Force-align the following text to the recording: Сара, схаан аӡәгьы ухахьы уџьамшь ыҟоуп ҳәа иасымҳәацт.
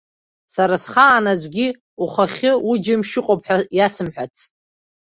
Сара, 0.53 0.75
схаан 0.83 1.25
аӡәгьы 1.31 1.67
ухахьы 2.03 2.51
уџьамшь 2.69 3.13
ыҟоуп 3.19 3.41
ҳәа 3.45 3.57
иасымҳәацт. 3.77 4.49